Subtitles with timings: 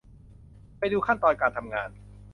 [0.77, 1.89] ไปดูขั้นตอนการทำงาน